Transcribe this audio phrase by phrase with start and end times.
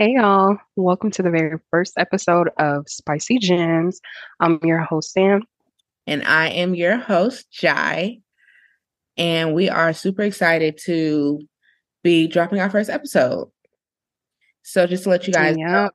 [0.00, 4.00] Hey y'all, welcome to the very first episode of Spicy Gems.
[4.40, 5.42] I'm your host, Sam.
[6.06, 8.20] And I am your host, Jai.
[9.18, 11.42] And we are super excited to
[12.02, 13.50] be dropping our first episode.
[14.62, 15.90] So just to let you guys know,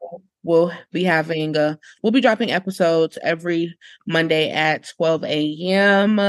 [0.45, 3.75] we'll be having uh we'll be dropping episodes every
[4.07, 6.19] Monday at 12 a.m.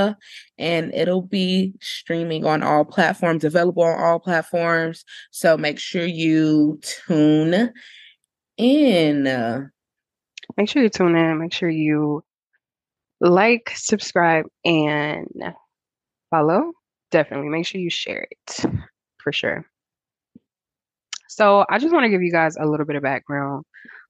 [0.58, 5.04] and it'll be streaming on all platforms, available on all platforms.
[5.30, 7.72] So make sure you tune
[8.56, 9.70] in.
[10.56, 11.38] Make sure you tune in.
[11.38, 12.24] Make sure you
[13.20, 15.26] like, subscribe, and
[16.30, 16.72] follow.
[17.10, 18.64] Definitely make sure you share it
[19.18, 19.66] for sure.
[21.28, 23.64] So I just want to give you guys a little bit of background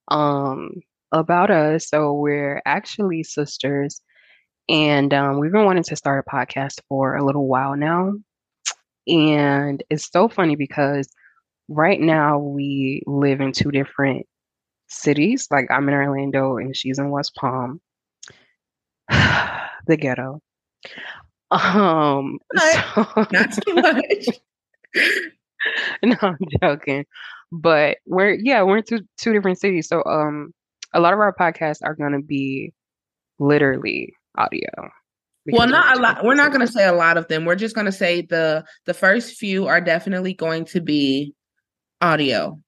[0.08, 0.70] um,
[1.12, 1.88] about us.
[1.88, 4.00] So we're actually sisters,
[4.68, 8.14] and um, we've been wanting to start a podcast for a little while now.
[9.06, 11.08] And it's so funny because
[11.68, 14.26] right now we live in two different
[14.88, 15.48] cities.
[15.50, 17.80] Like I'm in Orlando and she's in West Palm,
[19.08, 20.40] the ghetto.
[21.48, 24.26] Um, so, not too much.
[26.02, 27.04] no, I'm joking
[27.52, 30.52] but we're yeah we're in two, two different cities so um
[30.92, 32.72] a lot of our podcasts are going to be
[33.38, 34.68] literally audio
[35.52, 37.74] well not a lot we're not going to say a lot of them we're just
[37.74, 41.34] going to say the the first few are definitely going to be
[42.00, 42.58] audio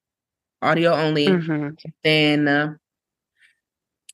[0.63, 1.69] audio only mm-hmm.
[2.05, 2.73] then uh,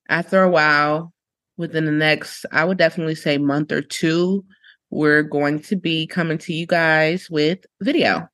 [0.09, 1.13] after a while
[1.57, 4.45] within the next i would definitely say month or two
[4.91, 8.29] we're going to be coming to you guys with video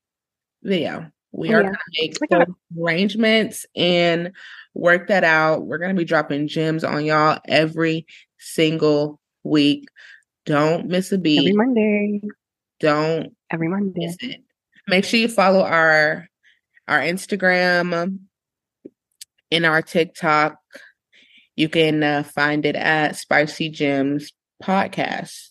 [0.63, 1.71] video we are yeah.
[1.71, 4.33] going to make arrangements and
[4.75, 5.67] work that out.
[5.67, 8.07] We're going to be dropping gems on y'all every
[8.39, 9.87] single week.
[10.47, 11.39] Don't miss a beat.
[11.39, 12.21] Every Monday.
[12.81, 14.43] Don't every Monday.
[14.89, 16.29] Make sure you follow our
[16.89, 18.19] our Instagram
[19.53, 20.57] and our TikTok.
[21.55, 25.51] You can uh, find it at Spicy Gems Podcast.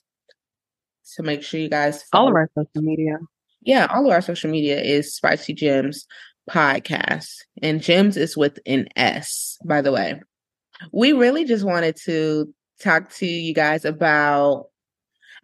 [1.03, 2.23] So make sure you guys follow.
[2.23, 3.19] all of our social media
[3.61, 6.07] yeah, all of our social media is Spicy Gems
[6.49, 7.43] Podcast.
[7.61, 10.21] And Gems is with an S, by the way.
[10.91, 14.67] We really just wanted to talk to you guys about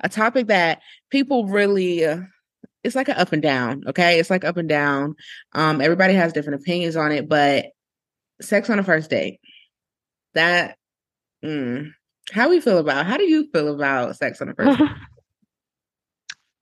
[0.02, 2.22] a topic that people really uh,
[2.84, 4.20] it's like an up and down, okay?
[4.20, 5.16] It's like up and down.
[5.53, 7.68] Um everybody has different opinions on it, but
[8.42, 9.40] sex on a first date.
[10.34, 10.78] That
[11.44, 11.92] mm,
[12.32, 14.90] how we feel about how do you feel about sex on a first date?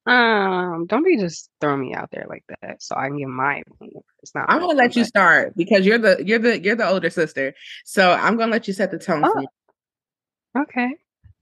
[0.05, 3.63] Um, don't be just throwing me out there like that, so I can give my
[3.65, 4.01] opinion.
[4.21, 4.45] It's not.
[4.49, 7.53] I'm gonna let you start because you're the you're the you're the older sister,
[7.85, 9.23] so I'm gonna let you set the tone.
[9.23, 10.61] Oh.
[10.63, 10.95] Okay.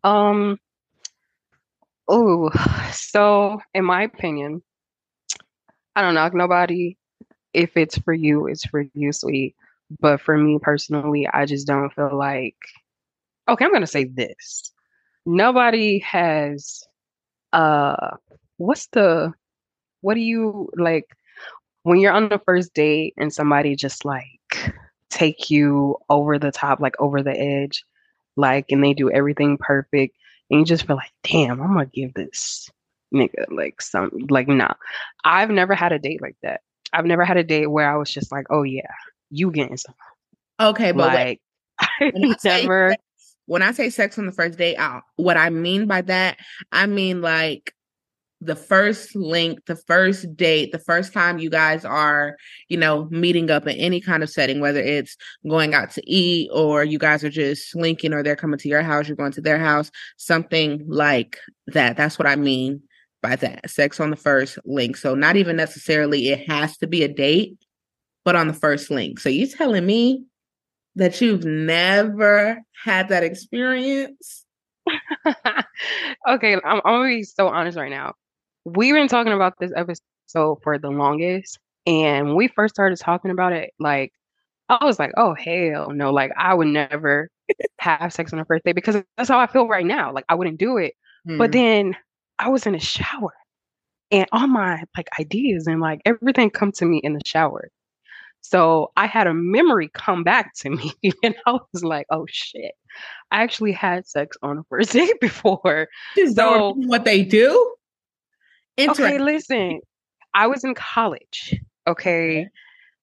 [0.03, 0.59] Um.
[2.07, 2.51] Oh,
[2.93, 4.61] so in my opinion,
[5.95, 6.97] I don't knock nobody.
[7.53, 9.55] If it's for you, it's for you, sweet.
[9.99, 12.55] But for me personally, I just don't feel like.
[13.49, 14.71] Okay, I'm gonna say this.
[15.25, 16.83] Nobody has
[17.51, 18.17] uh
[18.61, 19.33] what's the
[20.01, 21.05] what do you like
[21.83, 24.73] when you're on the first date and somebody just like
[25.09, 27.83] take you over the top, like over the edge,
[28.35, 30.15] like and they do everything perfect,
[30.49, 32.69] and you just feel like, damn, I'm gonna give this
[33.13, 34.73] nigga like some like nah.
[35.23, 36.61] I've never had a date like that.
[36.93, 38.91] I've never had a date where I was just like, oh yeah,
[39.29, 39.95] you getting some.
[40.59, 41.41] Okay, but like
[41.79, 42.11] I
[42.43, 42.95] never.
[43.47, 46.37] When I say sex on the first date, I, what I mean by that,
[46.71, 47.73] I mean like
[48.41, 52.35] the first link, the first date, the first time you guys are,
[52.69, 55.15] you know, meeting up in any kind of setting, whether it's
[55.47, 58.81] going out to eat or you guys are just linking or they're coming to your
[58.81, 61.37] house, you're going to their house, something like
[61.67, 61.95] that.
[61.95, 62.81] That's what I mean
[63.21, 63.69] by that.
[63.69, 64.97] Sex on the first link.
[64.97, 67.59] So not even necessarily it has to be a date,
[68.25, 69.19] but on the first link.
[69.19, 70.25] So you telling me
[70.95, 74.45] that you've never had that experience?
[76.27, 78.15] okay, I'm, I'm gonna be so honest right now
[78.65, 81.59] we've been talking about this episode for the longest.
[81.85, 84.13] And when we first started talking about it, like,
[84.69, 86.11] I was like, oh, hell no.
[86.11, 87.29] Like, I would never
[87.79, 90.13] have sex on a first date because that's how I feel right now.
[90.13, 90.93] Like, I wouldn't do it.
[91.27, 91.37] Mm.
[91.37, 91.51] But hmm.
[91.51, 91.97] then
[92.39, 93.33] I was in a shower
[94.11, 97.69] and all my like ideas and like everything come to me in the shower.
[98.41, 100.91] So I had a memory come back to me
[101.23, 102.73] and I was like, oh shit.
[103.31, 105.87] I actually had sex on a first date before.
[106.17, 107.75] Is so, what they do?
[108.79, 109.81] Okay, listen.
[110.33, 111.55] I was in college.
[111.87, 112.47] Okay.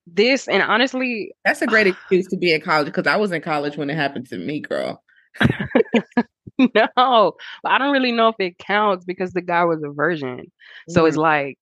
[0.07, 3.43] This and honestly, that's a great excuse to be in college because I was in
[3.43, 5.03] college when it happened to me, girl.
[6.59, 7.33] no,
[7.65, 10.51] I don't really know if it counts because the guy was a virgin.
[10.89, 11.09] So mm.
[11.09, 11.59] it's like,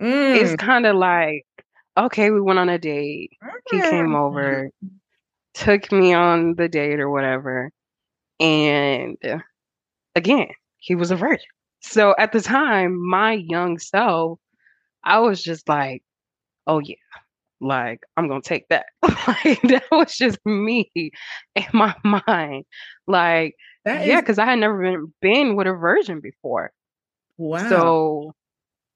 [0.00, 0.36] mm.
[0.36, 1.46] it's kind of like,
[1.96, 3.32] okay, we went on a date.
[3.70, 4.70] He came over,
[5.54, 7.70] took me on the date or whatever.
[8.40, 9.16] And
[10.14, 11.46] again, he was a virgin.
[11.80, 14.38] So at the time, my young self,
[15.02, 16.02] I was just like,
[16.66, 16.96] oh yeah,
[17.60, 18.86] like I'm gonna take that.
[19.02, 21.94] like that was just me in my
[22.26, 22.64] mind.
[23.06, 23.54] Like,
[23.84, 26.72] that yeah, because I had never been been with a virgin before.
[27.38, 27.68] Wow.
[27.68, 28.34] So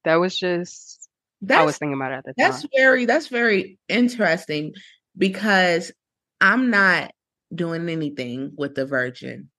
[0.04, 1.08] that was just
[1.40, 2.70] that's, I was thinking about it at the that's time.
[2.72, 4.74] That's very that's very interesting
[5.16, 5.92] because
[6.40, 7.12] I'm not
[7.54, 9.50] doing anything with the virgin.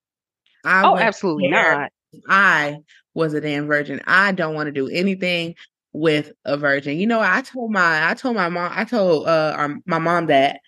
[0.63, 1.91] I oh, absolutely not.
[2.27, 2.77] I
[3.15, 4.01] was a damn virgin.
[4.05, 5.55] I don't want to do anything
[5.93, 6.99] with a virgin.
[6.99, 10.27] You know, I told my I told my mom I told uh our, my mom
[10.27, 10.59] that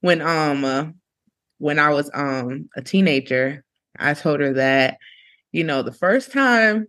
[0.00, 0.86] when um uh,
[1.58, 3.64] when I was um a teenager,
[3.98, 4.96] I told her that
[5.52, 6.86] you know, the first time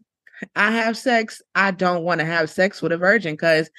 [0.55, 3.69] I have sex, I don't want to have sex with a virgin because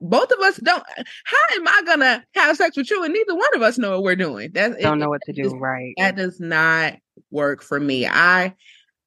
[0.00, 0.84] both of us don't.
[1.24, 4.02] How am I gonna have sex with you and neither one of us know what
[4.02, 4.50] we're doing?
[4.52, 5.56] That don't it, know what to do.
[5.56, 5.94] right.
[5.96, 6.96] That does not
[7.30, 8.06] work for me.
[8.06, 8.54] I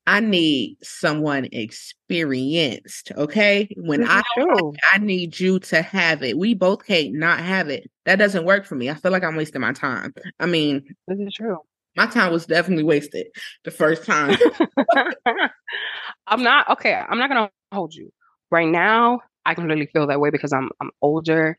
[0.07, 3.11] I need someone experienced.
[3.15, 3.69] Okay.
[3.77, 4.23] When I
[4.93, 6.37] I need you to have it.
[6.37, 7.89] We both can't not have it.
[8.05, 8.89] That doesn't work for me.
[8.89, 10.13] I feel like I'm wasting my time.
[10.39, 11.57] I mean, this is true.
[11.95, 13.27] My time was definitely wasted
[13.63, 14.37] the first time.
[16.27, 16.93] I'm not okay.
[16.93, 18.11] I'm not gonna hold you.
[18.49, 21.57] Right now, I can really feel that way because I'm I'm older.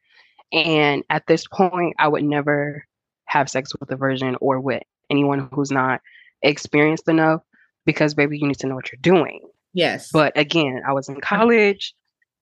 [0.53, 2.85] And at this point, I would never
[3.27, 6.01] have sex with a virgin or with anyone who's not
[6.43, 7.43] experienced enough
[7.85, 9.41] because baby, you need to know what you're doing.
[9.73, 10.11] Yes.
[10.13, 11.95] But again, I was in college.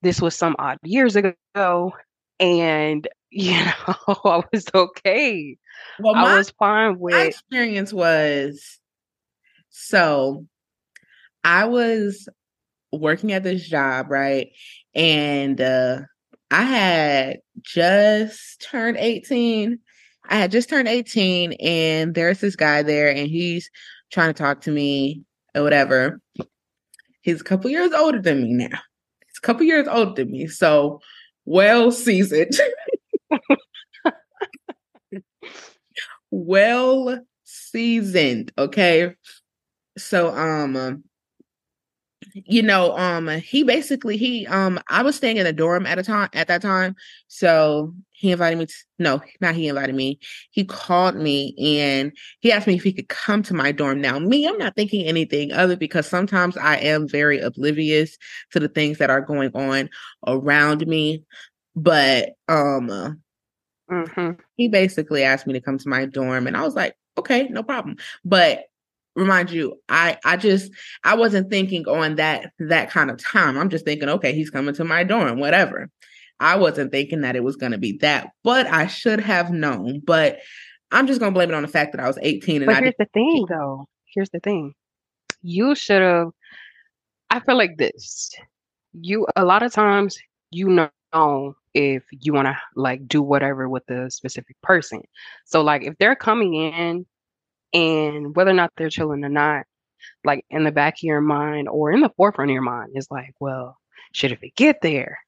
[0.02, 1.92] This was some odd years ago.
[2.38, 3.94] And you know,
[4.24, 5.56] I was okay.
[6.00, 8.80] Well, my, I was fine with my experience was
[9.68, 10.46] so
[11.44, 12.28] I was
[12.92, 14.48] working at this job, right?
[14.94, 16.00] And uh
[16.50, 19.78] I had just turned 18.
[20.28, 23.70] I had just turned 18 and there's this guy there and he's
[24.10, 25.22] trying to talk to me
[25.54, 26.20] or whatever.
[27.22, 28.78] He's a couple years older than me now.
[29.26, 30.46] He's a couple years older than me.
[30.46, 31.00] So
[31.44, 32.58] well seasoned.
[36.30, 38.52] well seasoned.
[38.58, 39.14] Okay.
[39.98, 41.04] So um
[42.46, 46.02] you know, um, he basically he um I was staying in a dorm at a
[46.02, 46.96] time at that time.
[47.28, 50.18] So he invited me to no, not he invited me.
[50.50, 54.00] He called me and he asked me if he could come to my dorm.
[54.00, 58.16] Now, me, I'm not thinking anything other because sometimes I am very oblivious
[58.52, 59.88] to the things that are going on
[60.26, 61.24] around me.
[61.74, 63.22] But um
[63.90, 64.30] mm-hmm.
[64.56, 67.62] he basically asked me to come to my dorm and I was like, okay, no
[67.62, 67.96] problem.
[68.24, 68.64] But
[69.16, 70.70] remind you i i just
[71.04, 73.58] i wasn't thinking on that that kind of time.
[73.58, 75.90] I'm just thinking okay he's coming to my dorm whatever.
[76.38, 80.00] I wasn't thinking that it was going to be that but i should have known.
[80.04, 80.38] But
[80.90, 82.76] i'm just going to blame it on the fact that i was 18 and but
[82.76, 83.88] I here's the thing though.
[84.06, 84.74] Here's the thing.
[85.42, 86.30] You should have
[87.30, 88.30] i feel like this.
[88.92, 90.18] You a lot of times
[90.50, 95.02] you know if you want to like do whatever with a specific person.
[95.44, 97.06] So like if they're coming in
[97.72, 99.64] and whether or not they're chilling or not,
[100.24, 103.08] like in the back of your mind or in the forefront of your mind is
[103.10, 103.76] like, well,
[104.12, 105.18] shit, if it get there,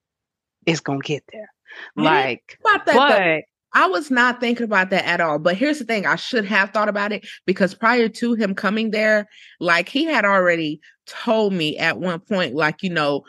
[0.67, 1.51] it's gonna get there.
[1.97, 3.41] Like, about that, but though.
[3.75, 5.39] I was not thinking about that at all.
[5.39, 8.91] But here's the thing: I should have thought about it because prior to him coming
[8.91, 9.27] there,
[9.61, 13.23] like he had already told me at one point, like you know,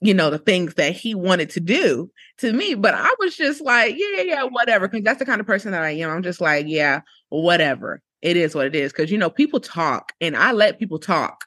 [0.00, 2.74] you know, the things that he wanted to do to me.
[2.74, 5.82] But I was just like, yeah, yeah, whatever, because that's the kind of person that
[5.82, 6.10] I am.
[6.10, 8.92] I'm just like, yeah, whatever it is what it is.
[8.92, 11.44] Cause you know, people talk and I let people talk.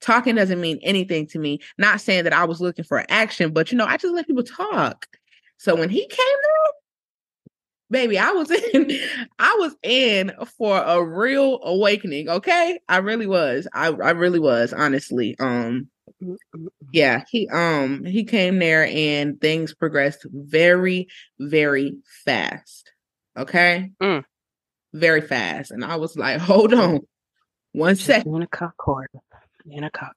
[0.00, 1.60] Talking doesn't mean anything to me.
[1.78, 4.44] Not saying that I was looking for action, but you know, I just let people
[4.44, 5.06] talk.
[5.56, 6.72] So when he came there,
[7.90, 8.90] baby, I was in,
[9.38, 12.28] I was in for a real awakening.
[12.28, 12.78] Okay.
[12.88, 13.66] I really was.
[13.72, 15.34] I, I really was, honestly.
[15.40, 15.88] Um,
[16.92, 21.08] yeah, he um he came there and things progressed very,
[21.38, 22.92] very fast.
[23.36, 23.90] Okay.
[24.00, 24.24] Mm
[24.96, 25.70] very fast.
[25.70, 27.00] And I was like, hold on
[27.72, 28.34] one second.
[28.34, 29.08] In a Concord.
[29.70, 30.14] In a Concord.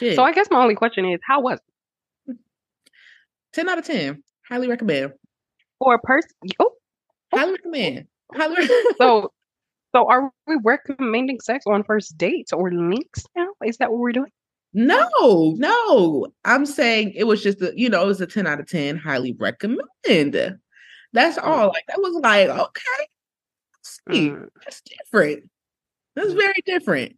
[0.00, 1.58] so I guess my only question is, how was
[2.28, 2.36] it?
[3.52, 4.22] 10 out of 10.
[4.48, 5.12] Highly recommend.
[5.78, 6.30] For a person.
[6.60, 7.36] Oh, oh.
[7.36, 8.06] Highly recommend.
[8.32, 8.38] Oh.
[8.38, 8.96] Highly recommend.
[8.98, 9.32] so
[9.94, 13.48] so are we recommending sex on first dates or links now?
[13.64, 14.30] Is that what we're doing?
[14.72, 16.28] No, no.
[16.46, 18.96] I'm saying it was just a, you know, it was a 10 out of 10.
[18.96, 20.58] Highly recommend.
[21.12, 21.44] That's mm.
[21.44, 21.68] all.
[21.68, 23.08] Like that was like, okay,
[23.82, 24.48] see, mm.
[24.64, 25.48] that's different.
[26.16, 26.36] That's mm.
[26.36, 27.16] very different.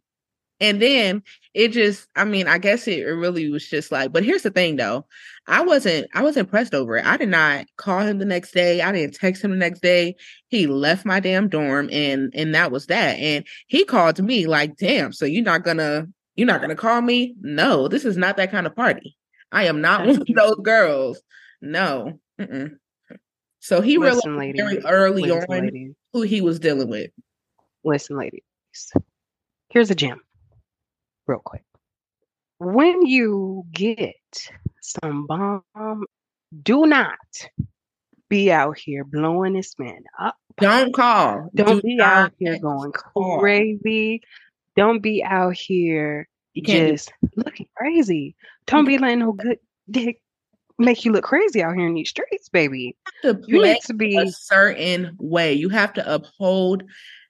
[0.61, 1.21] And then
[1.53, 4.77] it just, I mean, I guess it really was just like, but here's the thing
[4.77, 5.05] though.
[5.47, 7.05] I wasn't, I was impressed over it.
[7.05, 8.81] I did not call him the next day.
[8.81, 10.15] I didn't text him the next day.
[10.47, 13.19] He left my damn dorm and, and that was that.
[13.19, 17.35] And he called me like, damn, so you're not gonna, you're not gonna call me?
[17.41, 19.17] No, this is not that kind of party.
[19.51, 21.21] I am not one of those girls.
[21.61, 22.19] No.
[22.39, 22.77] Mm-mm.
[23.65, 27.09] So he Listen, realized very early Listen, on who he was dealing with.
[27.83, 28.43] Listen, ladies.
[29.69, 30.21] Here's a gem
[31.25, 31.63] real quick.
[32.59, 34.13] When you get
[34.81, 36.05] some bomb,
[36.61, 37.17] do not
[38.29, 40.37] be out here blowing this man up.
[40.57, 41.49] Don't call.
[41.55, 43.39] Don't do be out here going call.
[43.39, 44.21] crazy.
[44.75, 48.35] Don't be out here just looking crazy.
[48.67, 49.57] Don't be letting no good
[49.89, 50.21] dick
[50.77, 52.95] make you look crazy out here in these streets, baby.
[53.23, 55.53] You, you need to be a certain way.
[55.53, 56.83] You have to uphold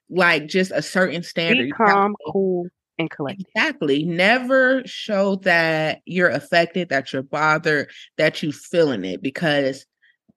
[0.08, 1.66] like just a certain standard.
[1.66, 3.46] Be calm, cool, and collected.
[3.54, 4.04] Exactly.
[4.04, 9.86] Never show that you're affected, that you're bothered, that you feeling it because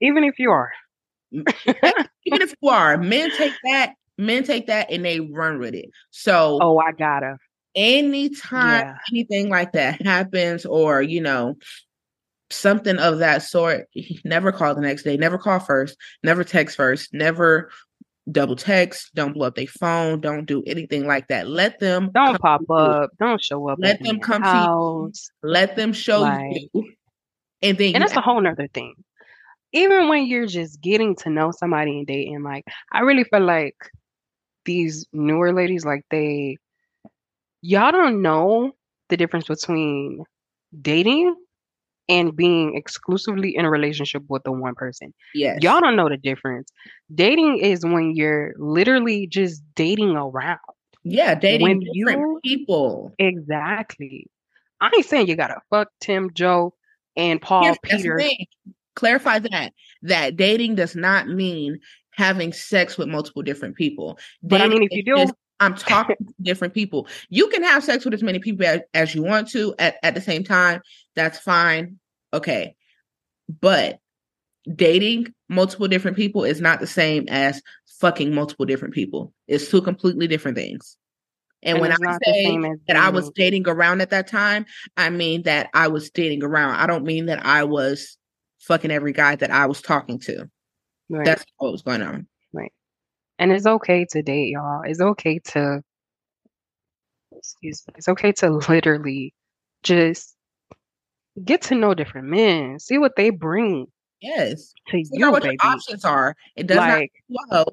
[0.01, 0.71] even if you are.
[1.31, 5.89] even if you are, men take that, men take that and they run with it.
[6.09, 7.37] So Oh, I gotta.
[7.75, 8.95] Anytime yeah.
[9.11, 11.55] anything like that happens, or you know,
[12.51, 13.87] something of that sort,
[14.25, 17.69] never call the next day, never call first, never text first, never
[18.31, 21.47] double text, don't blow up their phone, don't do anything like that.
[21.47, 23.79] Let them don't pop up, don't show up.
[23.81, 25.29] Let them come house.
[25.41, 25.49] to you.
[25.51, 26.91] Let them show like, you.
[27.61, 28.95] And then and that's a whole nother thing.
[29.71, 33.75] Even when you're just getting to know somebody and dating, like I really feel like
[34.65, 36.57] these newer ladies, like they
[37.61, 38.71] y'all don't know
[39.09, 40.23] the difference between
[40.81, 41.35] dating
[42.09, 45.13] and being exclusively in a relationship with the one person.
[45.33, 45.59] Yes.
[45.61, 46.71] Y'all don't know the difference.
[47.13, 50.59] Dating is when you're literally just dating around.
[51.03, 53.13] Yeah, dating when different you, people.
[53.19, 54.27] Exactly.
[54.81, 56.73] I ain't saying you gotta fuck Tim, Joe,
[57.15, 58.21] and Paul, yes, Peter.
[58.95, 59.73] Clarify that.
[60.01, 61.79] That dating does not mean
[62.11, 64.19] having sex with multiple different people.
[64.43, 67.07] But I mean, if you do, just, I'm talking to different people.
[67.29, 70.15] You can have sex with as many people as, as you want to at, at
[70.15, 70.81] the same time.
[71.15, 71.99] That's fine.
[72.33, 72.75] Okay.
[73.61, 73.99] But
[74.75, 77.61] dating multiple different people is not the same as
[77.99, 79.33] fucking multiple different people.
[79.47, 80.97] It's two completely different things.
[81.61, 85.43] And, and when I say that I was dating around at that time, I mean
[85.43, 86.75] that I was dating around.
[86.75, 88.17] I don't mean that I was
[88.59, 90.49] fucking every guy that I was talking to.
[91.09, 91.25] Right.
[91.25, 92.27] That's what was going on.
[92.53, 92.71] Right.
[93.39, 94.83] And it's okay to date, y'all.
[94.85, 95.81] It's okay to
[97.35, 97.95] excuse me.
[97.97, 99.33] It's okay to literally
[99.83, 100.35] just
[101.45, 103.87] get to know different men, see what they bring.
[104.21, 104.73] Yes.
[104.87, 105.57] To See you, what baby.
[105.61, 106.35] your options are.
[106.55, 107.67] It does like, not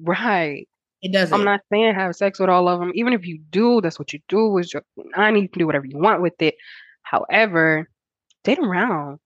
[0.00, 0.68] Right.
[1.02, 1.34] It doesn't.
[1.34, 2.92] I'm not saying have sex with all of them.
[2.94, 4.58] Even if you do, that's what you do.
[4.58, 4.84] Is your
[5.16, 6.54] I you can do whatever you want with it.
[7.02, 7.88] However,
[8.44, 9.18] date around.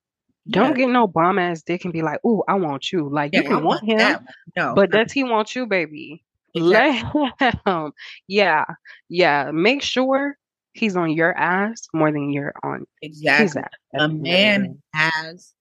[0.49, 3.41] Don't get no bomb ass dick and be like, "Ooh, I want you." Like yeah,
[3.41, 4.75] you can want, want him, no.
[4.75, 6.25] but does he want you, baby?
[6.55, 7.31] Exactly.
[7.41, 7.93] Let him.
[8.29, 8.65] Yeah,
[9.09, 9.51] yeah.
[9.53, 10.39] Make sure
[10.79, 13.63] he's on your ass more than you're on exactly.
[13.99, 15.53] A man has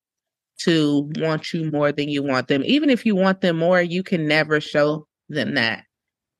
[0.59, 2.63] to want you more than you want them.
[2.65, 5.83] Even if you want them more, you can never show them that.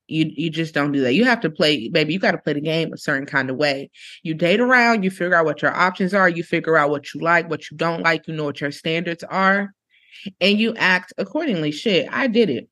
[0.07, 1.13] You you just don't do that.
[1.13, 2.13] You have to play, baby.
[2.13, 3.89] You got to play the game a certain kind of way.
[4.21, 7.21] You date around, you figure out what your options are, you figure out what you
[7.21, 9.73] like, what you don't like, you know what your standards are,
[10.39, 11.71] and you act accordingly.
[11.71, 12.69] Shit, I did it.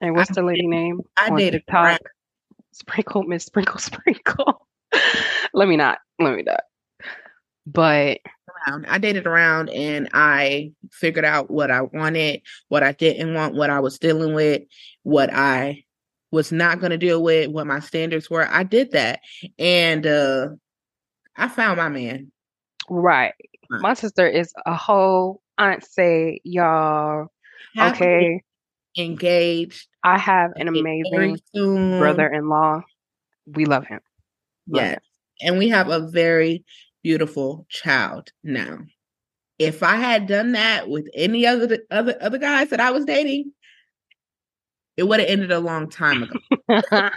[0.00, 1.00] And what's I the lady name?
[1.16, 2.00] I dated talk.
[2.72, 4.66] Sprinkle, Miss Sprinkle, Sprinkle.
[5.54, 5.98] Let me not.
[6.18, 6.62] Let me not.
[7.66, 8.18] But.
[8.86, 13.70] I dated around and I figured out what I wanted, what I didn't want, what
[13.70, 14.62] I was dealing with,
[15.02, 15.82] what I
[16.30, 18.46] was not going to deal with, what my standards were.
[18.48, 19.18] I did that.
[19.58, 20.50] And uh
[21.36, 22.30] I found my man.
[22.88, 23.34] Right.
[23.68, 27.32] My sister is a whole aunt say y'all
[27.76, 28.42] okay
[28.96, 29.88] engaged.
[30.04, 31.36] I have an amazing
[31.98, 32.82] brother-in-law.
[33.46, 34.00] We love him.
[34.68, 35.00] Yes.
[35.42, 36.64] And we have a very
[37.02, 38.78] beautiful child now.
[39.58, 43.52] If I had done that with any other other other guys that I was dating,
[44.96, 46.38] it would have ended a long time ago.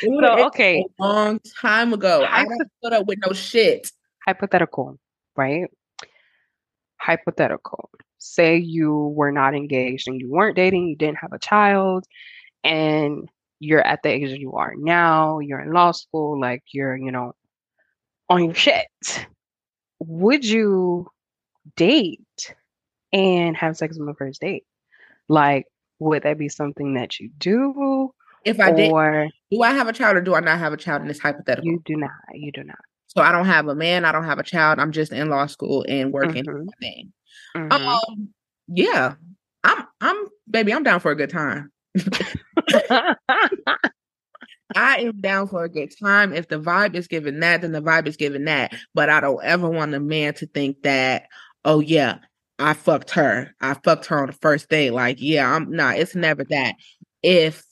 [0.00, 2.24] so, okay, a long time ago.
[2.28, 3.90] I don't put up with no shit.
[4.24, 4.98] Hypothetical,
[5.36, 5.68] right?
[7.00, 7.90] Hypothetical.
[8.18, 12.04] Say you were not engaged and you weren't dating, you didn't have a child,
[12.64, 16.96] and you're at the age that you are now, you're in law school, like you're,
[16.96, 17.34] you know,
[18.28, 18.86] on your shit.
[20.00, 21.08] Would you
[21.76, 22.54] date
[23.12, 24.64] and have sex on the first date?
[25.28, 25.66] Like,
[25.98, 28.12] would that be something that you do?
[28.44, 30.76] If I or, did, do I have a child or do I not have a
[30.76, 31.70] child in this hypothetical?
[31.70, 32.10] You do not.
[32.34, 32.78] You do not.
[33.08, 34.04] So I don't have a man.
[34.04, 34.78] I don't have a child.
[34.78, 37.58] I'm just in law school and working mm-hmm.
[37.58, 37.72] Mm-hmm.
[37.72, 38.28] Um,
[38.68, 39.14] yeah,
[39.64, 39.86] I'm.
[40.00, 40.74] I'm baby.
[40.74, 41.72] I'm down for a good time.
[44.74, 46.32] I am down for a good time.
[46.32, 48.74] If the vibe is giving that, then the vibe is giving that.
[48.94, 51.26] But I don't ever want a man to think that,
[51.64, 52.18] oh yeah,
[52.58, 53.54] I fucked her.
[53.60, 54.90] I fucked her on the first date.
[54.92, 55.94] Like, yeah, I'm not.
[55.94, 56.74] Nah, it's never that.
[57.22, 57.64] If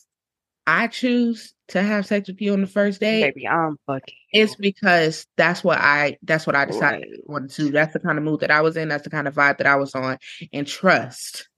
[0.66, 4.14] I choose to have sex with you on the first date, baby, I'm fucking.
[4.32, 6.18] It's because that's what I.
[6.22, 7.18] That's what I decided right.
[7.18, 7.70] I wanted to.
[7.70, 8.88] That's the kind of mood that I was in.
[8.88, 10.18] That's the kind of vibe that I was on.
[10.52, 11.48] And trust,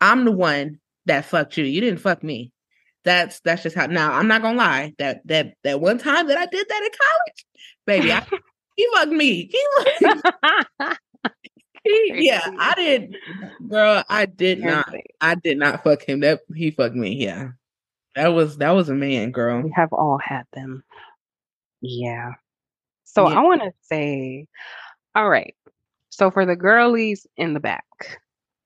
[0.00, 0.78] I'm the one
[1.10, 1.64] that fucked you.
[1.64, 2.52] You didn't fuck me.
[3.04, 3.86] That's that's just how.
[3.86, 4.94] Now I'm not gonna lie.
[4.98, 7.46] That that that one time that I did that in college,
[7.84, 8.24] baby, I,
[8.76, 9.50] he fucked me.
[9.50, 9.66] He,
[12.14, 13.16] he yeah, I did,
[13.68, 14.04] girl.
[14.08, 14.94] I did not.
[15.20, 16.20] I did not fuck him.
[16.20, 17.16] That he fucked me.
[17.16, 17.48] Yeah,
[18.14, 19.62] that was that was a man, girl.
[19.62, 20.84] We have all had them.
[21.80, 22.32] Yeah.
[23.04, 23.40] So yeah.
[23.40, 24.46] I want to say,
[25.16, 25.56] all right.
[26.10, 28.20] So for the girlies in the back,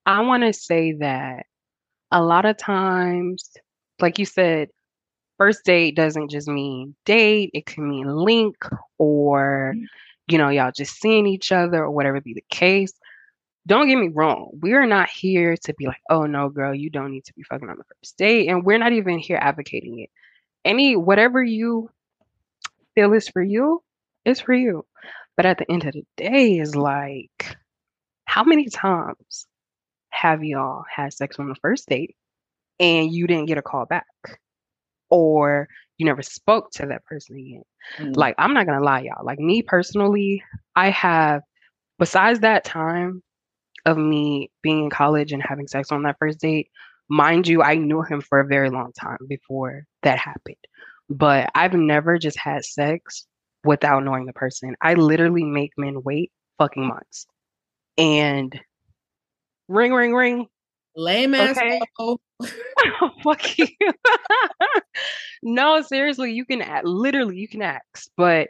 [0.05, 1.47] I want to say that
[2.15, 3.51] a lot of times
[4.01, 4.69] like you said,
[5.39, 8.57] first date doesn't just mean date, it can mean link
[8.99, 9.85] or, mm-hmm.
[10.29, 12.93] you know, y'all just seeing each other or whatever be the case.
[13.67, 14.51] Don't get me wrong.
[14.53, 17.69] We're not here to be like, oh no, girl, you don't need to be fucking
[17.69, 18.49] on the first date.
[18.49, 20.11] And we're not even here advocating it.
[20.65, 21.91] Any, whatever you
[22.95, 23.83] feel is for you,
[24.25, 24.85] is for you.
[25.37, 27.57] But at the end of the day, is like,
[28.27, 29.47] how many times
[30.15, 32.15] have y'all had sex on the first date
[32.79, 34.07] and you didn't get a call back
[35.11, 35.69] or
[35.99, 37.63] you never spoke to that person again.
[37.99, 38.17] Mm.
[38.17, 39.25] Like, I'm not gonna lie, y'all.
[39.25, 40.43] Like, me personally,
[40.75, 41.43] I have,
[41.99, 43.23] besides that time
[43.87, 46.69] of me being in college and having sex on that first date,
[47.09, 50.57] mind you, I knew him for a very long time before that happened.
[51.11, 53.27] But I've never just had sex
[53.65, 54.75] without knowing the person.
[54.81, 57.27] I literally make men wait fucking months.
[57.99, 58.59] And
[59.69, 60.47] ring, ring, ring.
[60.97, 61.59] Lame ass.
[61.59, 61.81] Okay.
[63.23, 63.67] Fuck you.
[65.43, 68.49] no, seriously, you can act, literally you can ask, but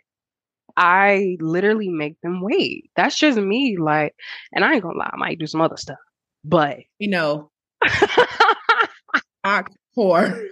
[0.77, 2.91] I literally make them wait.
[2.97, 3.77] That's just me.
[3.79, 4.15] Like,
[4.53, 5.99] and I ain't gonna lie, I might do some other stuff,
[6.45, 7.51] but you know,
[9.95, 10.43] poor.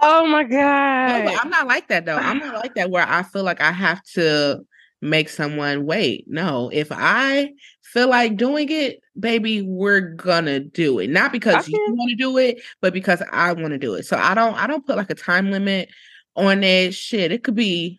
[0.00, 1.24] oh my god!
[1.24, 2.16] No, I'm not like that though.
[2.16, 4.60] I'm not like that where I feel like I have to
[5.00, 6.24] make someone wait.
[6.26, 7.50] No, if I
[7.82, 11.10] feel like doing it, baby, we're gonna do it.
[11.10, 11.72] Not because okay.
[11.72, 14.06] you want to do it, but because I want to do it.
[14.06, 15.88] So I don't I don't put like a time limit
[16.36, 17.32] on that shit.
[17.32, 17.98] It could be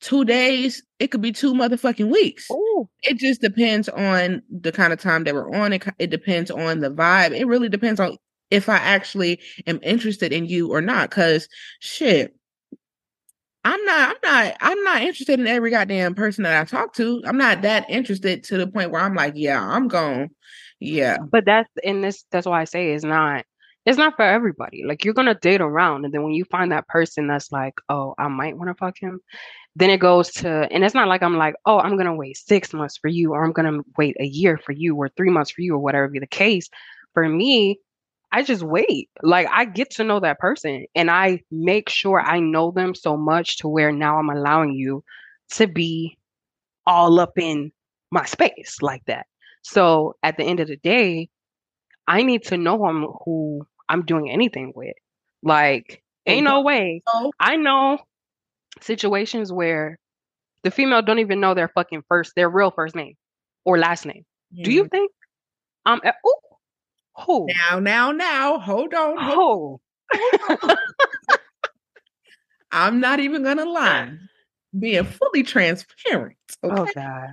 [0.00, 2.50] two days, it could be two motherfucking weeks.
[2.50, 2.88] Ooh.
[3.02, 5.72] It just depends on the kind of time that we're on.
[5.72, 7.36] It, it depends on the vibe.
[7.36, 8.16] It really depends on
[8.50, 11.10] if I actually am interested in you or not.
[11.10, 11.48] Cause
[11.80, 12.34] shit,
[13.70, 17.22] I'm not, I'm not, I'm not interested in every goddamn person that I talk to.
[17.24, 20.30] I'm not that interested to the point where I'm like, yeah, I'm gone.
[20.80, 21.18] Yeah.
[21.30, 23.44] But that's in this that's why I say it's not
[23.86, 24.82] it's not for everybody.
[24.84, 28.14] Like you're gonna date around and then when you find that person that's like, oh,
[28.18, 29.20] I might want to fuck him,
[29.76, 32.72] then it goes to and it's not like I'm like, oh, I'm gonna wait six
[32.72, 35.60] months for you, or I'm gonna wait a year for you, or three months for
[35.60, 36.68] you, or whatever be the case.
[37.14, 37.78] For me,
[38.32, 39.10] I just wait.
[39.22, 43.16] Like I get to know that person and I make sure I know them so
[43.16, 45.02] much to where now I'm allowing you
[45.52, 46.16] to be
[46.86, 47.72] all up in
[48.10, 49.26] my space like that.
[49.62, 51.28] So at the end of the day,
[52.06, 54.94] I need to know I'm who I'm doing anything with.
[55.42, 57.02] Like, ain't no way.
[57.38, 57.98] I know
[58.80, 59.98] situations where
[60.62, 63.14] the female don't even know their fucking first, their real first name
[63.64, 64.24] or last name.
[64.54, 64.62] Mm-hmm.
[64.62, 65.10] Do you think
[65.86, 66.00] I'm?
[66.04, 66.40] Um, oh,
[67.70, 69.18] Now, now, now, hold on.
[69.18, 69.80] Hold,
[70.12, 70.76] hold on.
[72.72, 74.12] I'm not even gonna lie.
[74.78, 76.36] Being fully transparent.
[76.62, 76.90] Oh, okay?
[76.90, 77.28] Oh God.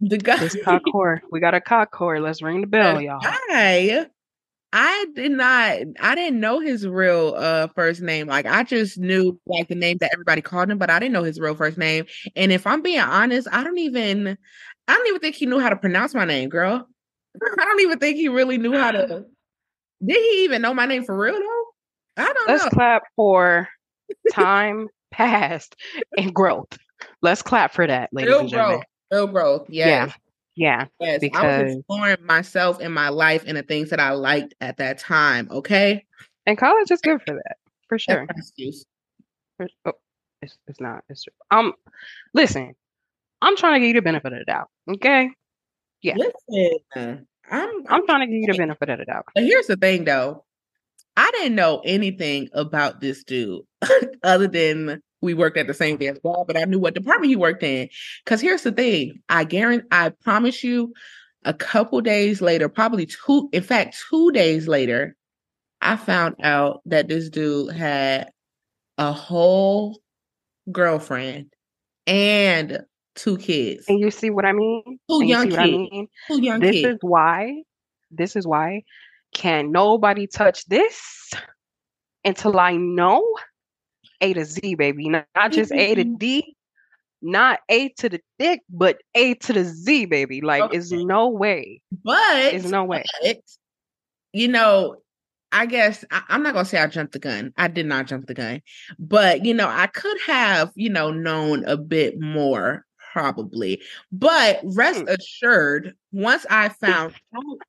[0.00, 1.20] The guy this cock whore.
[1.30, 2.22] We got a cock whore.
[2.22, 3.20] Let's ring the bell, y'all.
[3.20, 4.06] Guy,
[4.72, 8.28] I did not I didn't know his real uh first name.
[8.28, 11.24] Like I just knew like the name that everybody called him, but I didn't know
[11.24, 12.06] his real first name.
[12.36, 14.38] And if I'm being honest, I don't even
[14.88, 16.88] I don't even think he knew how to pronounce my name, girl.
[17.36, 19.24] I don't even think he really knew how to.
[20.04, 22.22] Did he even know my name for real though?
[22.22, 22.70] I don't Let's know.
[22.70, 23.68] clap for
[24.32, 25.76] time past
[26.16, 26.78] and growth.
[27.22, 28.76] Let's clap for that, ladies real and gentlemen.
[28.78, 28.84] Growth.
[29.12, 29.66] Real growth.
[29.70, 30.12] Yes.
[30.56, 30.86] Yeah.
[31.00, 31.06] Yeah.
[31.06, 31.20] Yes.
[31.20, 31.42] Because...
[31.42, 34.98] I was exploring myself and my life and the things that I liked at that
[34.98, 35.48] time.
[35.50, 36.04] Okay.
[36.46, 37.56] And college is good for that,
[37.88, 38.26] for sure.
[39.56, 39.92] For, oh,
[40.42, 41.04] it's, it's not.
[41.08, 41.24] It's.
[41.50, 41.74] Um,
[42.34, 42.74] listen,
[43.42, 44.68] I'm trying to give you the benefit of the doubt.
[44.90, 45.30] Okay.
[46.02, 46.16] Yeah.
[46.16, 49.26] Listen, I'm I'm trying to give you the benefit of the doubt.
[49.34, 50.44] But here's the thing though.
[51.16, 53.62] I didn't know anything about this dude
[54.22, 57.36] other than we worked at the same dance bar, but I knew what department he
[57.36, 57.88] worked in.
[58.24, 60.92] Because here's the thing I guarantee, I promise you,
[61.44, 65.16] a couple days later, probably two, in fact, two days later,
[65.80, 68.30] I found out that this dude had
[68.98, 70.00] a whole
[70.70, 71.52] girlfriend
[72.06, 72.80] and
[73.20, 73.84] two kids.
[73.88, 74.98] And you see what I mean?
[75.08, 75.58] Two and young kids.
[75.58, 76.08] I mean?
[76.26, 76.94] Two young this kids.
[76.94, 77.62] is why.
[78.10, 78.82] This is why.
[79.34, 81.30] Can nobody touch this
[82.24, 83.22] until I know
[84.20, 85.08] A to Z, baby.
[85.08, 86.04] Not, not just A to.
[86.04, 86.56] D,
[87.22, 90.40] not A to the dick, but A to the Z, baby.
[90.40, 90.78] Like, okay.
[90.78, 91.82] it's no way.
[92.02, 93.04] But it's no way.
[93.22, 93.38] But,
[94.32, 94.96] you know,
[95.52, 97.52] I guess I, am not gonna say I jumped the gun.
[97.56, 98.62] I did not jump the gun,
[99.00, 103.80] but you know, I could have, you know, known a bit more probably.
[104.12, 105.08] But rest hmm.
[105.08, 107.66] assured, once I found out,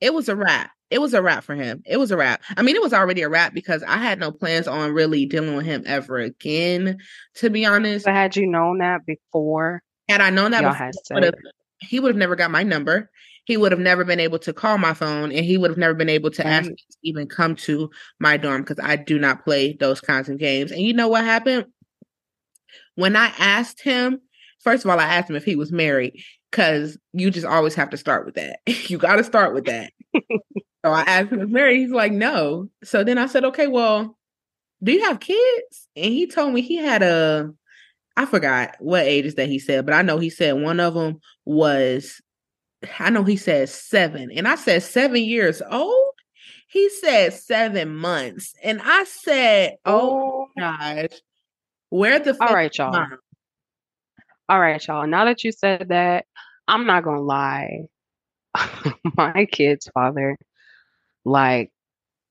[0.00, 0.70] it was a wrap.
[0.90, 1.82] It was a wrap for him.
[1.86, 2.42] It was a wrap.
[2.56, 5.56] I mean, it was already a wrap because I had no plans on really dealing
[5.56, 6.98] with him ever again,
[7.36, 8.04] to be honest.
[8.04, 9.82] But had you known that before?
[10.08, 11.32] Had I known that before,
[11.80, 13.10] he would have never got my number
[13.44, 15.94] he would have never been able to call my phone and he would have never
[15.94, 16.50] been able to right.
[16.50, 20.28] ask me to even come to my dorm because I do not play those kinds
[20.28, 20.72] of games.
[20.72, 21.66] And you know what happened?
[22.94, 24.20] When I asked him,
[24.64, 27.90] first of all, I asked him if he was married because you just always have
[27.90, 28.58] to start with that.
[28.66, 29.92] you got to start with that.
[30.14, 30.22] so
[30.84, 31.78] I asked him if married.
[31.78, 32.68] He's like, no.
[32.82, 34.16] So then I said, okay, well,
[34.82, 35.88] do you have kids?
[35.94, 37.50] And he told me he had a,
[38.16, 41.20] I forgot what ages that he said, but I know he said one of them
[41.44, 42.20] was
[42.98, 46.12] I know he said seven, and I said seven years old.
[46.68, 51.20] He said seven months, and I said, "Oh, oh gosh,
[51.90, 52.92] where the all right, y'all?
[52.92, 53.18] Mom?
[54.48, 55.06] All right, y'all.
[55.06, 56.26] Now that you said that,
[56.68, 57.86] I'm not gonna lie.
[59.16, 60.36] My kid's father,
[61.24, 61.72] like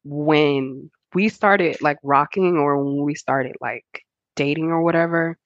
[0.04, 3.86] when we started like rocking, or when we started like
[4.36, 5.38] dating or whatever,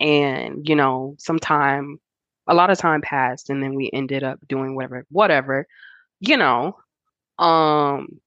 [0.00, 1.98] and you know, sometime
[2.48, 5.66] a lot of time passed and then we ended up doing whatever whatever
[6.20, 6.76] you know
[7.38, 8.20] um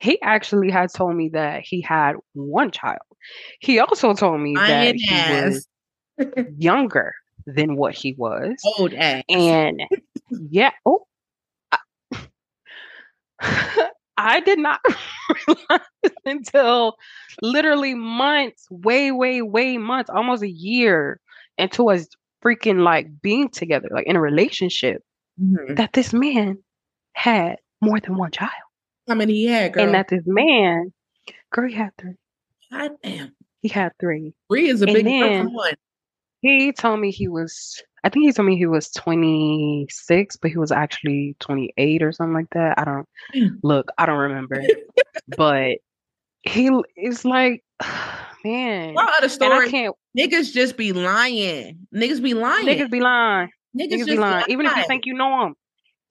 [0.00, 3.00] he actually had told me that he had one child
[3.60, 5.66] he also told me that he was
[6.56, 7.12] younger
[7.46, 9.22] than what he was old ass.
[9.28, 9.80] and
[10.30, 11.06] yeah oh
[11.72, 11.78] I,
[14.16, 14.80] I did not
[15.46, 16.94] realize until
[17.42, 21.20] literally months way way way months almost a year
[21.58, 22.06] into us
[22.44, 25.02] freaking like being together, like in a relationship,
[25.40, 25.74] mm-hmm.
[25.74, 26.58] that this man
[27.14, 28.50] had more than one child.
[29.08, 29.84] How many he had, girl?
[29.84, 30.92] And that this man,
[31.52, 32.16] girl, he had three.
[32.70, 33.34] God damn.
[33.60, 34.34] He had three.
[34.50, 35.74] Three is a and big one.
[36.44, 40.58] He told me he was, I think he told me he was 26, but he
[40.58, 42.78] was actually 28 or something like that.
[42.78, 43.58] I don't, mm.
[43.62, 44.62] look, I don't remember.
[45.38, 45.78] but
[46.42, 47.64] he is like,
[48.44, 48.92] man.
[48.92, 49.68] What other story?
[49.68, 51.86] I can't, Niggas just be lying.
[51.94, 52.66] Niggas be lying.
[52.66, 53.48] Niggas be lying.
[53.74, 54.44] Niggas, Niggas be lying.
[54.48, 55.54] Even if you think you know them.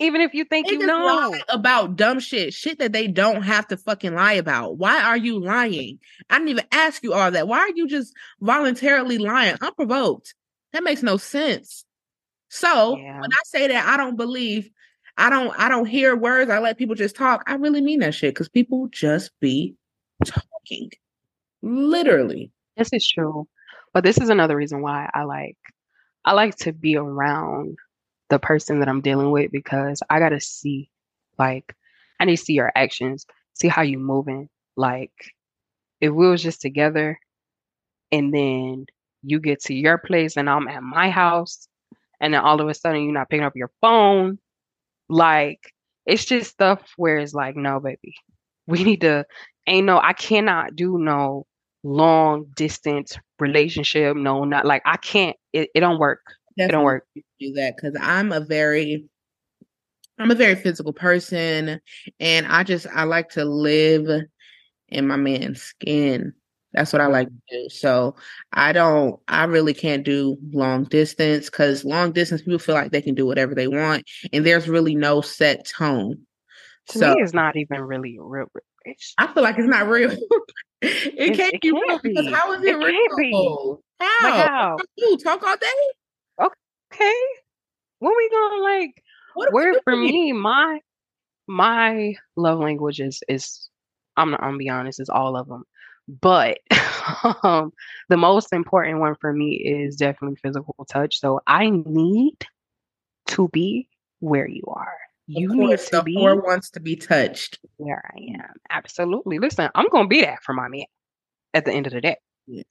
[0.04, 3.68] Even if you think Niggas you know about dumb shit, shit that they don't have
[3.68, 4.78] to fucking lie about.
[4.78, 6.00] Why are you lying?
[6.30, 7.48] I didn't even ask you all that.
[7.48, 10.36] Why are you just voluntarily lying unprovoked?
[10.74, 11.86] That makes no sense.
[12.50, 13.22] So yeah.
[13.22, 14.70] when I say that I don't believe,
[15.18, 16.52] I don't, I don't hear words.
[16.52, 17.44] I let people just talk.
[17.48, 19.76] I really mean that shit because people just be
[20.26, 20.92] talking,
[21.62, 22.52] literally.
[22.78, 23.48] This is true.
[23.94, 25.58] But this is another reason why I like
[26.26, 27.78] I like to be around
[28.30, 30.90] the person that I'm dealing with because I gotta see
[31.38, 31.76] like
[32.20, 34.50] I need to see your actions, see how you moving.
[34.76, 35.12] Like
[36.02, 37.20] if we was just together
[38.12, 38.86] and then
[39.24, 41.68] you get to your place and I'm at my house
[42.22, 44.40] and then all of a sudden you're not picking up your phone,
[45.10, 45.60] like
[46.06, 48.16] it's just stuff where it's like, no, baby,
[48.68, 49.26] we need to
[49.68, 51.46] ain't no I cannot do no
[51.84, 54.16] long distance relationship.
[54.16, 55.38] No, not like I can't.
[55.54, 56.22] It, it don't work.
[56.58, 57.08] Definitely it don't work.
[57.44, 59.06] Do that because I'm a very,
[60.18, 61.82] I'm a very physical person,
[62.20, 64.08] and I just I like to live
[64.90, 66.34] in my man's skin.
[66.74, 67.70] That's what I like to do.
[67.70, 68.16] So
[68.52, 73.02] I don't, I really can't do long distance because long distance people feel like they
[73.02, 76.26] can do whatever they want, and there's really no set tone.
[76.90, 78.48] To so, it's not even really real.
[79.18, 80.12] I feel like it's not real.
[80.82, 82.10] it, it, can't it be real be.
[82.10, 83.82] because how is it, it real?
[84.00, 84.24] How?
[84.24, 84.78] Like how?
[84.98, 85.68] You talk all day.
[86.94, 87.22] Okay.
[88.00, 89.04] When we gonna like?
[89.36, 90.80] What where for me, my
[91.48, 93.70] my love language is is
[94.18, 94.42] I'm not.
[94.42, 95.64] I'm gonna be honest, is all of them.
[96.08, 96.60] But
[97.44, 97.72] um,
[98.10, 101.20] the most important one for me is definitely physical touch.
[101.20, 102.46] So I need
[103.28, 103.88] to be
[104.20, 104.98] where you are.
[105.28, 106.18] You need to the be.
[106.18, 107.60] Whore wants to be touched.
[107.78, 108.54] Where I am.
[108.70, 109.40] Absolutely.
[109.40, 110.86] Listen, I'm gonna be that for my man
[111.54, 112.18] at the end of the day.
[112.48, 112.64] Yeah.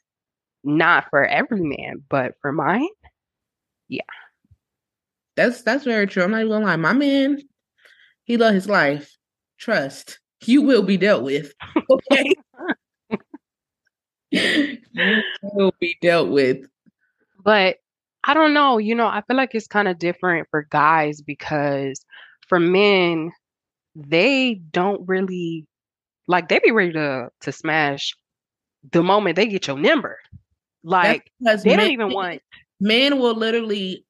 [0.63, 2.89] Not for every man, but for mine.
[3.93, 4.01] Yeah.
[5.37, 6.23] That's that's very true.
[6.23, 6.77] I'm not even gonna lie.
[6.77, 7.39] My man,
[8.25, 9.15] he love his life.
[9.59, 10.19] Trust.
[10.47, 11.53] You will be dealt with.
[11.91, 12.35] Okay.
[14.31, 14.79] you
[15.43, 16.65] will be dealt with.
[17.45, 17.77] But
[18.25, 22.03] I don't know, you know, I feel like it's kind of different for guys because
[22.49, 23.31] for men,
[23.95, 25.67] they don't really
[26.29, 28.17] like they be ready to to smash
[28.91, 30.19] the moment they get your number.
[30.83, 32.41] Like they don't even want
[32.83, 34.05] men will literally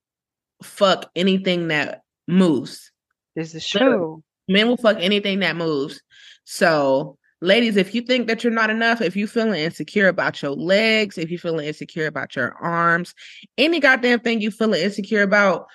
[0.62, 2.90] fuck anything that moves.
[3.36, 4.22] This is true.
[4.48, 6.00] Men will fuck anything that moves.
[6.44, 10.52] So ladies, if you think that you're not enough, if you feeling insecure about your
[10.52, 13.14] legs, if you feeling insecure about your arms,
[13.58, 15.66] any goddamn thing you feeling insecure about,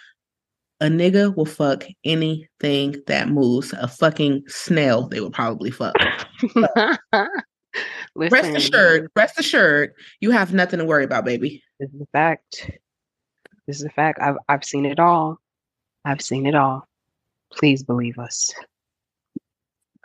[0.81, 3.73] a nigga will fuck anything that moves.
[3.73, 5.95] A fucking snail, they will probably fuck.
[8.15, 11.61] Rest assured, rest assured, you have nothing to worry about, baby.
[11.79, 12.71] This is a fact.
[13.67, 14.19] This is a fact.
[14.21, 15.39] I've I've seen it all.
[16.05, 16.87] I've seen it all.
[17.51, 18.53] Please believe us.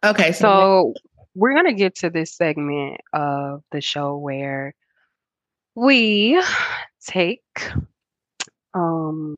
[0.05, 0.95] Okay, so, so
[1.35, 4.75] we're going to get to this segment of the show where
[5.75, 6.43] we
[7.07, 7.43] take
[8.75, 9.35] um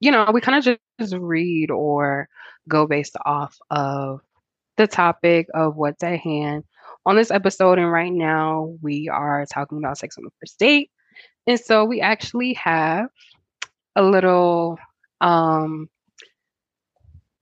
[0.00, 2.28] you know we kind of just read or
[2.68, 4.20] go based off of
[4.76, 6.64] the topic of what's at hand
[7.06, 10.90] on this episode and right now we are talking about sex on the first date
[11.46, 13.08] and so we actually have
[13.96, 14.78] a little
[15.20, 15.88] um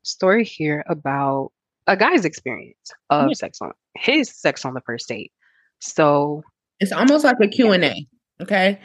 [0.03, 1.51] story here about
[1.87, 3.35] a guy's experience of yeah.
[3.35, 5.33] sex on his sex on the first date.
[5.81, 6.43] So
[6.81, 8.07] it's almost like a Q&A,
[8.41, 8.81] okay?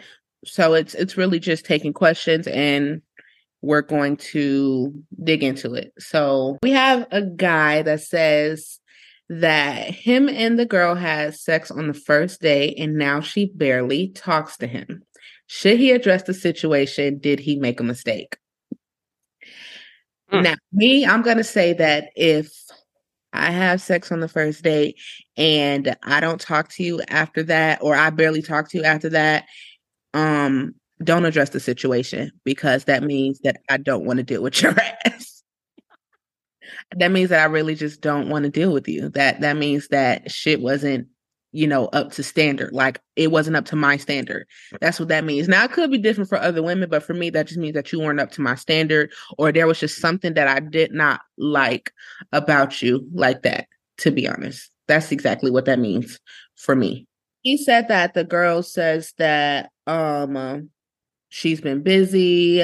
[0.45, 3.01] So it's it's really just taking questions and
[3.61, 5.93] we're going to dig into it.
[5.99, 8.79] So we have a guy that says
[9.29, 14.09] that him and the girl had sex on the first day and now she barely
[14.09, 15.03] talks to him.
[15.51, 17.17] Should he address the situation?
[17.17, 18.37] Did he make a mistake?
[20.31, 20.43] Mm.
[20.43, 22.53] Now, me, I'm going to say that if
[23.33, 24.99] I have sex on the first date
[25.37, 29.09] and I don't talk to you after that, or I barely talk to you after
[29.09, 29.47] that,
[30.13, 34.61] um, don't address the situation because that means that I don't want to deal with
[34.61, 35.41] your ass.
[36.95, 39.09] that means that I really just don't want to deal with you.
[39.09, 41.07] That that means that shit wasn't
[41.51, 42.73] you know, up to standard.
[42.73, 44.47] Like it wasn't up to my standard.
[44.81, 45.47] That's what that means.
[45.47, 47.91] Now it could be different for other women, but for me, that just means that
[47.91, 51.21] you weren't up to my standard or there was just something that I did not
[51.37, 51.91] like
[52.31, 54.69] about you like that, to be honest.
[54.87, 56.19] That's exactly what that means
[56.55, 57.07] for me.
[57.41, 60.69] He said that the girl says that um
[61.29, 62.61] she's been busy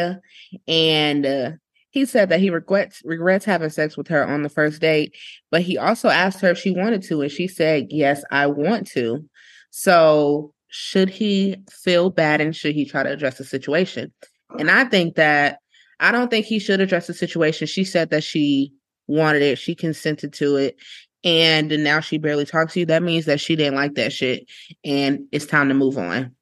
[0.68, 1.52] and uh,
[1.96, 5.16] he said that he regrets regrets having sex with her on the first date,
[5.50, 8.86] but he also asked her if she wanted to, and she said, "Yes, I want
[8.88, 9.24] to."
[9.72, 14.12] So, should he feel bad and should he try to address the situation?
[14.60, 15.60] And I think that
[16.02, 17.66] I don't think he should address the situation.
[17.66, 18.74] She said that she
[19.08, 20.76] wanted it, she consented to it,
[21.24, 22.86] and now she barely talks to you.
[22.88, 24.50] That means that she didn't like that shit,
[24.84, 26.36] and it's time to move on.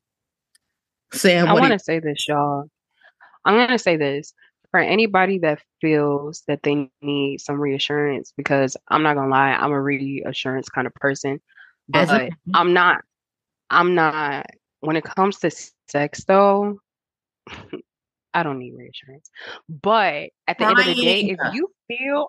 [1.12, 2.72] Sam, I want to say this, y'all.
[3.46, 4.34] I'm going to say this
[4.74, 9.72] for anybody that feels that they need some reassurance, because I'm not gonna lie, I'm
[9.72, 11.40] a reassurance kind of person,
[11.88, 13.04] but I'm not.
[13.70, 14.48] I'm not.
[14.80, 15.52] When it comes to
[15.88, 16.80] sex, though,
[18.34, 19.30] I don't need reassurance.
[19.70, 22.28] But at the end of the day, if you feel,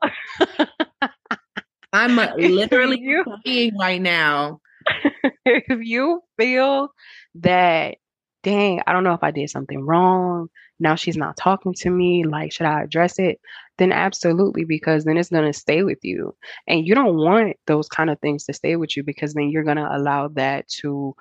[1.94, 4.60] I'm literally you, right now.
[5.46, 6.88] if you feel
[7.36, 7.96] that,
[8.42, 12.24] dang, I don't know if I did something wrong now she's not talking to me
[12.24, 13.40] like should i address it?
[13.78, 16.34] Then absolutely because then it's going to stay with you.
[16.68, 19.64] And you don't want those kind of things to stay with you because then you're
[19.64, 21.14] going to allow that to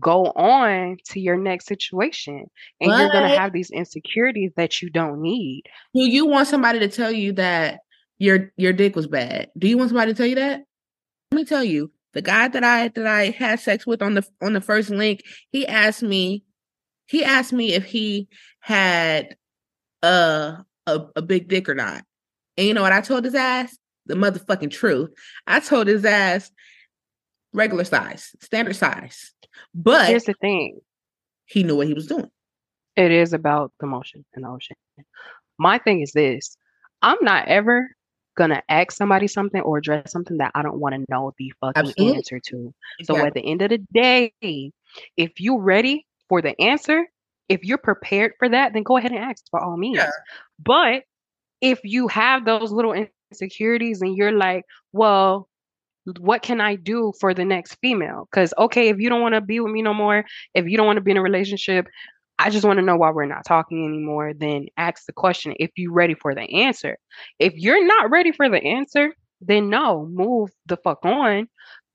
[0.00, 2.46] go on to your next situation.
[2.80, 5.64] And you're going to have these insecurities that you don't need.
[5.94, 7.80] Do you want somebody to tell you that
[8.18, 9.50] your your dick was bad?
[9.58, 10.64] Do you want somebody to tell you that?
[11.30, 14.26] Let me tell you the guy that i that i had sex with on the
[14.40, 16.44] on the first link he asked me
[17.06, 18.28] he asked me if he
[18.60, 19.36] had
[20.02, 22.04] a, a a big dick or not.
[22.56, 23.76] And you know what I told his ass?
[24.06, 25.10] The motherfucking truth.
[25.46, 26.50] I told his ass
[27.52, 29.32] regular size, standard size.
[29.74, 30.80] But here's the thing.
[31.46, 32.30] He knew what he was doing.
[32.96, 34.76] It is about the motion and the ocean.
[35.58, 36.56] My thing is this.
[37.00, 37.90] I'm not ever
[38.36, 41.80] gonna ask somebody something or address something that I don't want to know the fucking
[41.88, 42.16] Absolutely.
[42.16, 42.74] answer to.
[42.98, 43.20] Exactly.
[43.20, 44.32] So at the end of the day,
[45.16, 47.04] if you're ready for the answer,
[47.50, 49.98] if you're prepared for that, then go ahead and ask by all means.
[49.98, 50.08] Yeah.
[50.64, 51.02] But
[51.60, 52.94] if you have those little
[53.30, 54.64] insecurities and you're like,
[54.94, 55.50] well,
[56.18, 58.28] what can I do for the next female?
[58.30, 60.86] Because, okay, if you don't want to be with me no more, if you don't
[60.86, 61.86] want to be in a relationship,
[62.38, 64.32] I just want to know why we're not talking anymore.
[64.32, 66.96] Then ask the question if you're ready for the answer.
[67.40, 71.48] If you're not ready for the answer, then no, move the fuck on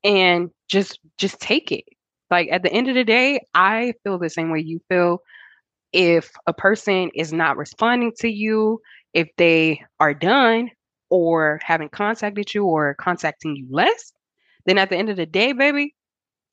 [0.04, 1.86] and just just take it.
[2.30, 5.22] Like at the end of the day, I feel the same way you feel.
[5.94, 8.82] If a person is not responding to you,
[9.14, 10.70] if they are done
[11.10, 14.12] or haven't contacted you or contacting you less,
[14.66, 15.96] then at the end of the day, baby,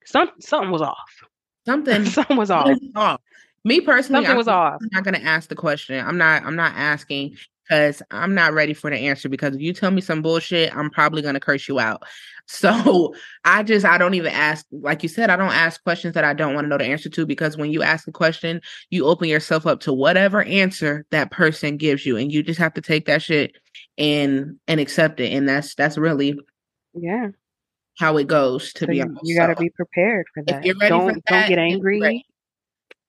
[0.06, 1.24] some something was off.
[1.66, 2.70] Something something was off.
[2.94, 3.20] off.
[3.64, 4.78] Me personally, something I'm, was off.
[4.80, 6.04] I'm not gonna ask the question.
[6.04, 6.44] I'm not.
[6.44, 9.28] I'm not asking because I'm not ready for the answer.
[9.28, 12.02] Because if you tell me some bullshit, I'm probably gonna curse you out.
[12.46, 13.14] So
[13.46, 14.66] I just I don't even ask.
[14.70, 17.08] Like you said, I don't ask questions that I don't want to know the answer
[17.08, 17.24] to.
[17.24, 21.78] Because when you ask a question, you open yourself up to whatever answer that person
[21.78, 23.56] gives you, and you just have to take that shit
[23.96, 25.32] and and accept it.
[25.32, 26.38] And that's that's really
[26.92, 27.28] yeah
[27.98, 28.74] how it goes.
[28.74, 30.66] To so be honest, you got to so, be prepared for that.
[30.66, 32.26] You're don't that, don't get angry.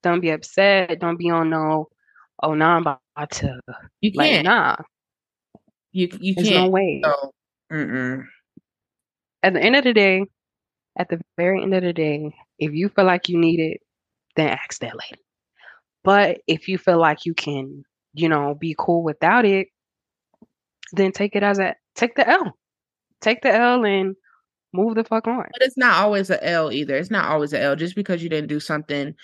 [0.02, 1.00] Don't be upset.
[1.00, 1.90] Don't be on no.
[2.46, 3.60] Oh, no, nah, I'm about to.
[4.02, 4.46] You can't.
[4.46, 4.76] Like, nah.
[5.92, 6.66] You you There's can't.
[6.66, 7.02] no way.
[7.04, 7.32] So.
[9.42, 10.26] At the end of the day,
[10.98, 13.82] at the very end of the day, if you feel like you need it,
[14.36, 15.24] then ask that lady.
[16.04, 19.70] But if you feel like you can, you know, be cool without it,
[20.94, 22.56] then take it as a take the L.
[23.22, 24.16] Take the L and
[24.72, 25.48] move the fuck on.
[25.52, 26.96] But it's not always a L either.
[26.96, 27.76] It's not always a L.
[27.76, 29.16] Just because you didn't do something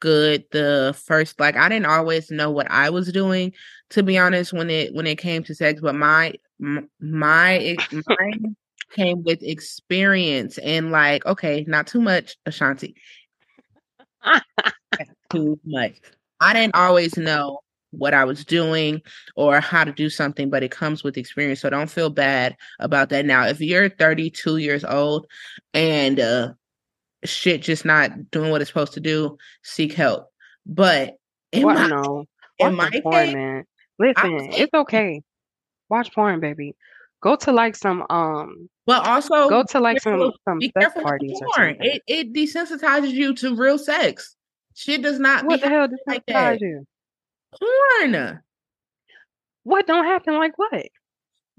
[0.00, 3.52] good the first like I didn't always know what I was doing
[3.90, 8.56] to be honest when it when it came to sex but my my mine
[8.92, 12.94] came with experience and like okay not too much Ashanti
[15.30, 15.98] too much
[16.40, 17.60] I didn't always know
[17.90, 19.02] what I was doing
[19.36, 21.60] or how to do something, but it comes with experience.
[21.60, 23.26] So don't feel bad about that.
[23.26, 25.26] Now, if you're 32 years old
[25.74, 26.52] and uh,
[27.24, 30.28] shit just not doing what it's supposed to do, seek help.
[30.66, 31.16] But
[31.52, 32.24] in what, my, no.
[32.58, 33.64] in my porn, case, man.
[33.98, 35.22] Listen, it's okay.
[35.88, 36.74] Watch porn, baby.
[37.22, 41.48] Go to like some um but also go to like some some sex parties or
[41.54, 41.76] something.
[41.80, 44.36] It it desensitizes you to real sex.
[44.74, 46.86] Shit does not what the hell desensitize like you?
[48.02, 48.40] Porn.
[49.64, 50.86] What don't happen like what?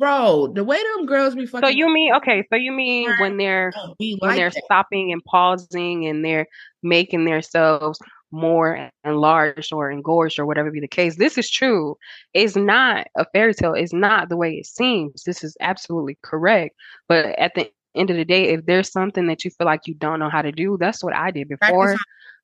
[0.02, 1.64] Bro, the way them girls be fucking.
[1.64, 2.44] So you mean okay?
[2.50, 4.64] So you mean when they're when like they're that.
[4.66, 6.48] stopping and pausing and they're
[6.82, 8.00] making themselves
[8.32, 11.18] more enlarged or engorged or whatever be the case.
[11.18, 11.98] This is true.
[12.34, 13.76] It's not a fairy tale.
[13.76, 15.22] It's not the way it seems.
[15.22, 16.76] This is absolutely correct.
[17.08, 19.94] But at the end of the day, if there's something that you feel like you
[19.94, 21.96] don't know how to do, that's what I did before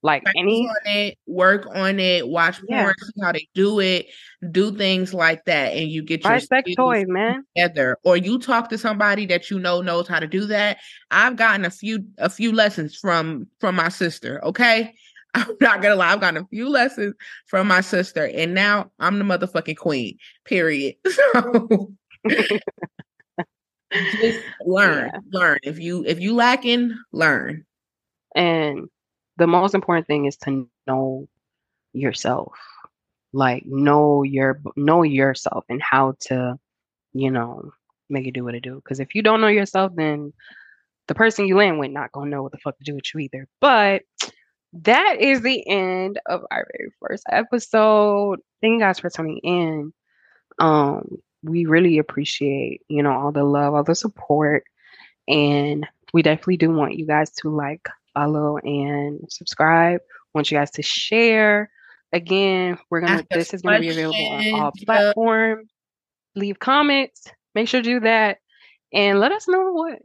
[0.03, 2.93] like Practice any on it, work on it, watch porn, yeah.
[3.01, 4.07] see how they do it,
[4.51, 7.43] do things like that, and you get your sex toys, man.
[7.55, 10.77] Together, or you talk to somebody that you know knows how to do that.
[11.11, 14.43] I've gotten a few a few lessons from from my sister.
[14.45, 14.93] Okay,
[15.33, 17.15] I'm not gonna lie, I've gotten a few lessons
[17.47, 20.17] from my sister, and now I'm the motherfucking queen.
[20.45, 20.95] Period.
[23.89, 25.19] So just learn, yeah.
[25.31, 25.59] learn.
[25.63, 27.63] If you if you lacking, learn.
[28.35, 28.89] And
[29.37, 31.27] the most important thing is to know
[31.93, 32.57] yourself.
[33.33, 36.57] Like know your know yourself and how to
[37.13, 37.71] you know
[38.09, 38.75] make it do what it do.
[38.75, 40.33] Because if you don't know yourself then
[41.07, 43.21] the person you land with not gonna know what the fuck to do with you
[43.21, 43.47] either.
[43.61, 44.03] But
[44.73, 48.39] that is the end of our very first episode.
[48.61, 49.93] Thank you guys for tuning in.
[50.59, 54.63] Um we really appreciate you know all the love all the support
[55.27, 59.99] and we definitely do want you guys to like follow and subscribe.
[60.01, 61.69] I want you guys to share.
[62.13, 65.69] Again, we're gonna Ask this is gonna be available on all platforms.
[66.35, 67.25] Leave comments.
[67.53, 68.37] Make sure to do that.
[68.93, 69.99] And let us know what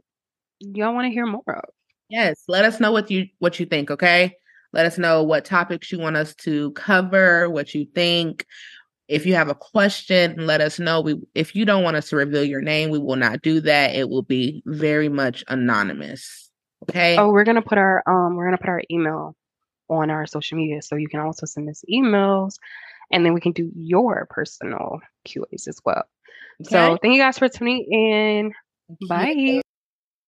[0.59, 1.69] y'all want to hear more of.
[2.09, 4.35] Yes, let us know what you what you think, okay?
[4.73, 8.45] Let us know what topics you want us to cover, what you think.
[9.07, 11.01] If you have a question, let us know.
[11.01, 13.95] We if you don't want us to reveal your name, we will not do that.
[13.95, 16.51] It will be very much anonymous.
[16.89, 17.17] Okay.
[17.17, 19.35] Oh, we're gonna put our um we're gonna put our email
[19.89, 22.55] on our social media so you can also send us emails
[23.11, 26.03] and then we can do your personal QAs as well.
[26.61, 26.69] Okay.
[26.69, 28.53] So thank you guys for tuning in.
[29.07, 29.61] Bye.